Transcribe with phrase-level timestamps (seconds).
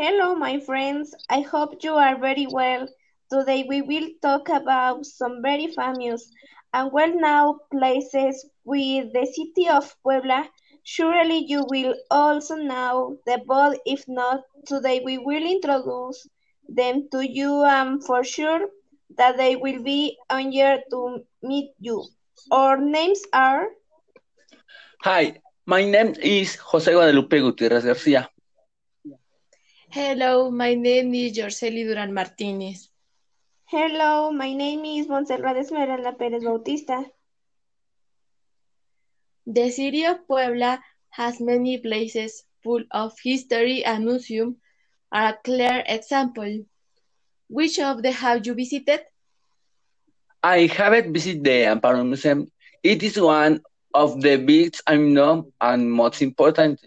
[0.00, 1.12] Hello, my friends.
[1.28, 2.86] I hope you are very well.
[3.32, 6.30] Today we will talk about some very famous
[6.72, 10.48] and well-known places with the city of Puebla.
[10.84, 16.28] Surely you will also know the but if not, today we will introduce
[16.68, 18.68] them to you and for sure
[19.16, 22.04] that they will be honored to meet you.
[22.52, 23.66] Our names are
[25.02, 28.30] Hi, my name is Jose Guadalupe Gutierrez Garcia.
[29.90, 32.90] Hello, my name is Yorceli Duran Martinez.
[33.64, 37.06] Hello, my name is Montserrat Esmeralda Pérez Bautista.
[39.46, 40.78] The city of Puebla
[41.08, 44.56] has many places full of history and museum
[45.10, 46.66] are a clear example.
[47.48, 49.00] Which of them have you visited?
[50.42, 52.46] I haven't visited the Amparo Museum.
[52.82, 53.62] It is one
[53.94, 56.78] of the biggest I know and most important.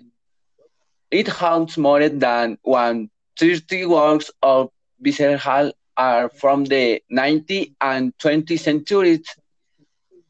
[1.11, 9.21] It holds more than 130 works of Visceral are from the 19th and 20th centuries.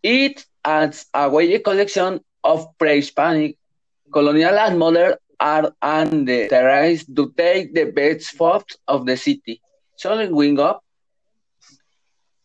[0.04, 3.58] It has a wide collection of pre-Hispanic,
[4.12, 9.62] colonial and modern art and the terrace to take the best photos of the city.
[9.98, 10.84] Shall we wing up?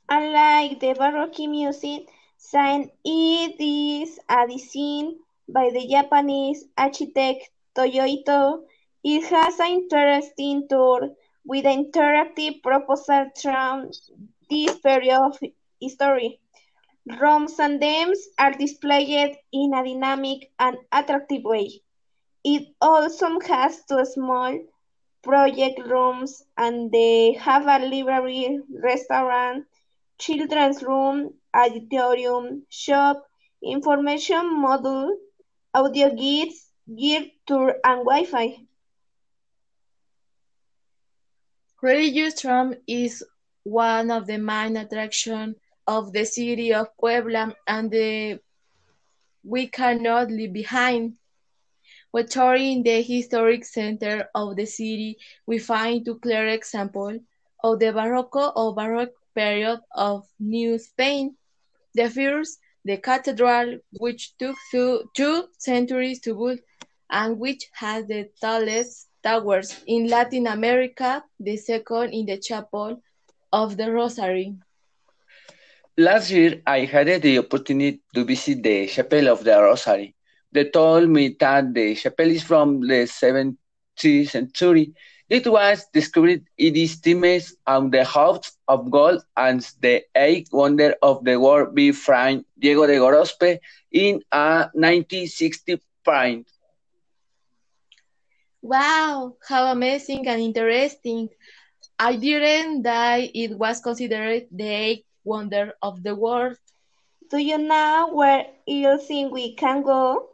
[0.08, 2.06] Unlike the Baroque music,
[2.36, 5.16] Saint it is a design
[5.48, 8.64] by the Japanese architect Toyo Ito.
[9.04, 11.10] It has an interesting tour
[11.44, 13.90] with an interactive proposal through
[14.50, 15.38] this period of
[15.80, 16.40] history.
[17.20, 21.82] Rooms and dams are displayed in a dynamic and attractive way.
[22.42, 24.58] It also has two small
[25.22, 29.66] project rooms and they have a library, restaurant,
[30.18, 33.22] children's room, auditorium, shop,
[33.62, 35.10] information module,
[35.74, 38.58] audio guides, gear tour, and Wi-Fi.
[41.82, 43.24] Religious Trump is
[43.64, 45.56] one of the main attractions
[45.86, 48.40] of the city of Puebla and the
[49.44, 51.14] we cannot leave behind.
[52.10, 57.20] When touring the historic center of the city, we find two clear examples
[57.62, 61.36] of the Baroque or Baroque period of New Spain.
[61.94, 66.60] The first, the cathedral, which took two, two centuries to build
[67.10, 73.02] and which has the tallest towers in Latin America, the second in the Chapel
[73.52, 74.54] of the Rosary.
[75.98, 80.14] Last year, I had the opportunity to visit the Chapel of the Rosary.
[80.52, 84.94] They told me that the chapel is from the 17th century.
[85.28, 90.94] It was discovered it is famous on the house of gold and the eighth wonder
[91.02, 93.58] of the world by Fray Diego de Gorospe
[93.90, 96.46] in a 1960 print.
[98.62, 101.28] Wow, how amazing and interesting.
[101.98, 106.56] I didn't that it was considered the eighth wonder of the world.
[107.30, 110.30] Do you know where you think we can go?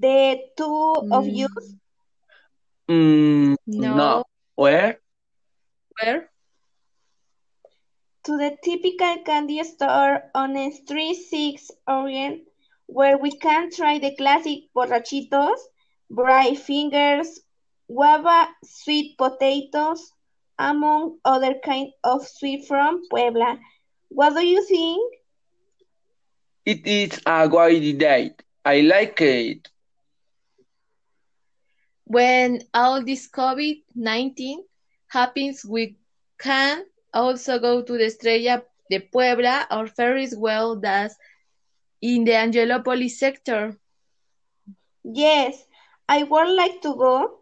[0.00, 1.36] The two of mm.
[1.36, 1.48] you?
[2.88, 3.94] Mm, No.
[3.94, 4.24] no.
[4.56, 5.00] Where?
[6.00, 6.30] Where?
[8.24, 12.42] To the typical candy store on Street 6 Orient,
[12.86, 15.58] where we can try the classic borrachitos,
[16.10, 17.40] bright fingers,
[17.88, 20.12] guava sweet potatoes,
[20.58, 23.58] among other kind of sweet from Puebla.
[24.08, 25.14] What do you think?
[26.64, 28.42] It is a great date.
[28.64, 29.68] I like it.
[32.08, 34.64] When all this COVID-19
[35.08, 35.98] happens, we
[36.40, 41.14] can also go to the Estrella de Puebla or Ferris wheel that's
[42.00, 43.76] in the Angelopolis sector.
[45.04, 45.62] Yes,
[46.08, 47.40] I would like to go.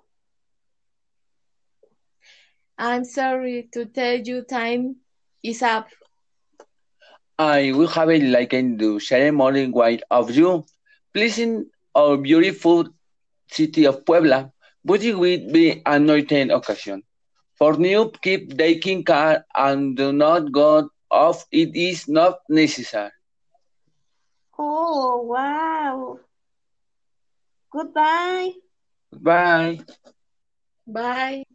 [2.76, 4.96] I'm sorry to tell you time
[5.44, 5.88] is up.
[7.38, 10.64] I will have a like in the ceremony white of you,
[11.14, 12.88] pleasing our beautiful
[13.48, 14.52] city of Puebla,
[14.86, 17.02] but it will be another occasion.
[17.58, 21.46] For new, keep taking care and do not go off.
[21.52, 23.10] It is not necessary.
[24.58, 26.20] Oh, wow.
[27.70, 28.52] Goodbye.
[29.20, 29.80] Bye.
[30.86, 31.45] Bye.